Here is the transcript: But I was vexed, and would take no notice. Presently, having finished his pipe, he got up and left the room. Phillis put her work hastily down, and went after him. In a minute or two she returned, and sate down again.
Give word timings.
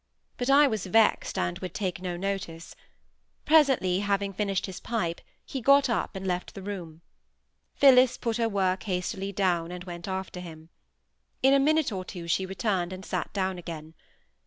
But 0.39 0.49
I 0.49 0.65
was 0.65 0.87
vexed, 0.87 1.37
and 1.37 1.59
would 1.59 1.75
take 1.75 2.01
no 2.01 2.17
notice. 2.17 2.75
Presently, 3.45 3.99
having 3.99 4.33
finished 4.33 4.65
his 4.65 4.79
pipe, 4.79 5.21
he 5.45 5.61
got 5.61 5.89
up 5.89 6.15
and 6.15 6.25
left 6.25 6.55
the 6.55 6.63
room. 6.63 7.01
Phillis 7.75 8.17
put 8.17 8.37
her 8.37 8.49
work 8.49 8.81
hastily 8.81 9.31
down, 9.31 9.71
and 9.71 9.83
went 9.83 10.07
after 10.07 10.39
him. 10.39 10.69
In 11.43 11.53
a 11.53 11.59
minute 11.59 11.91
or 11.91 12.03
two 12.03 12.27
she 12.27 12.47
returned, 12.47 12.91
and 12.91 13.05
sate 13.05 13.31
down 13.33 13.59
again. 13.59 13.93